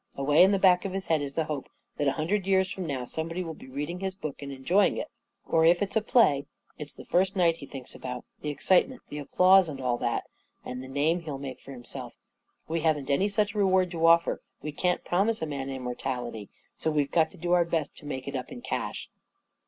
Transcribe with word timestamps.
Away 0.15 0.43
at 0.43 0.49
the 0.49 0.57
back 0.57 0.83
of 0.83 0.93
his 0.93 1.05
head 1.05 1.21
is 1.21 1.35
the 1.35 1.43
hope 1.43 1.69
that 1.97 2.07
a 2.07 2.13
hundred 2.13 2.47
years 2.47 2.71
from 2.71 2.87
now 2.87 3.05
somebody 3.05 3.43
will 3.43 3.53
be 3.53 3.69
reading 3.69 3.99
his 3.99 4.15
book 4.15 4.41
and 4.41 4.51
enjoying 4.51 4.97
it; 4.97 5.11
or 5.45 5.63
if 5.63 5.79
it's 5.79 5.95
a 5.95 6.01
play, 6.01 6.47
it's 6.79 6.95
the 6.95 7.05
first 7.05 7.35
night 7.35 7.57
he 7.57 7.67
thinks 7.67 7.93
about— 7.93 8.25
the 8.41 8.49
excitement, 8.49 9.03
the 9.09 9.19
applause, 9.19 9.69
and 9.69 9.79
all 9.79 9.99
that— 9.99 10.23
and 10.65 10.81
the 10.81 10.87
name 10.87 11.19
he'll 11.19 11.37
make 11.37 11.59
for 11.59 11.71
himself. 11.71 12.15
We 12.67 12.79
haven't 12.81 13.11
any 13.11 13.29
such 13.29 13.53
reward 13.53 13.91
to 13.91 14.07
offer— 14.07 14.41
we 14.63 14.71
can't 14.71 15.05
promise 15.05 15.39
a 15.39 15.45
man 15.45 15.69
immortality— 15.69 16.49
so 16.79 16.89
we've 16.89 17.11
got 17.11 17.29
to 17.29 17.37
do 17.37 17.51
our 17.51 17.63
best 17.63 17.95
to 17.97 18.07
make 18.07 18.27
it 18.27 18.35
up 18.35 18.51
in 18.51 18.61
cash." 18.63 19.07